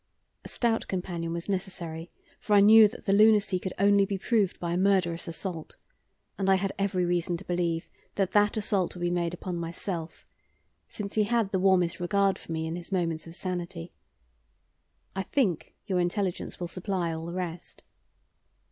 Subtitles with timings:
[0.43, 2.09] A stout companion was necessary,
[2.39, 5.75] for I knew that the lunacy could only be proved by a murderous assault,
[6.39, 10.25] and I had every reason to believe that that assault would be made upon myself,
[10.87, 13.91] since he had the warmest regard for me in his moments of sanity.
[15.15, 17.83] I think your intelligence will supply all the rest.